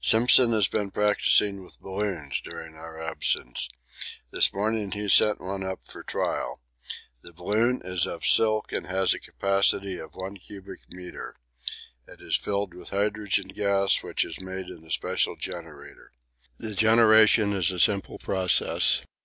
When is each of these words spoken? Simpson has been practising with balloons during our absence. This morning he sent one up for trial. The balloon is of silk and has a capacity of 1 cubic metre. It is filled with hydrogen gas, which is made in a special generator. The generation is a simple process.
Simpson 0.00 0.52
has 0.52 0.68
been 0.68 0.92
practising 0.92 1.64
with 1.64 1.80
balloons 1.80 2.40
during 2.40 2.76
our 2.76 3.02
absence. 3.02 3.68
This 4.30 4.52
morning 4.52 4.92
he 4.92 5.08
sent 5.08 5.40
one 5.40 5.64
up 5.64 5.84
for 5.84 6.04
trial. 6.04 6.60
The 7.22 7.32
balloon 7.32 7.80
is 7.84 8.06
of 8.06 8.24
silk 8.24 8.70
and 8.70 8.86
has 8.86 9.12
a 9.12 9.18
capacity 9.18 9.98
of 9.98 10.14
1 10.14 10.36
cubic 10.36 10.78
metre. 10.90 11.34
It 12.06 12.20
is 12.20 12.36
filled 12.36 12.72
with 12.72 12.90
hydrogen 12.90 13.48
gas, 13.48 14.00
which 14.00 14.24
is 14.24 14.40
made 14.40 14.68
in 14.68 14.84
a 14.84 14.92
special 14.92 15.34
generator. 15.34 16.12
The 16.56 16.76
generation 16.76 17.52
is 17.52 17.72
a 17.72 17.80
simple 17.80 18.18
process. 18.18 19.02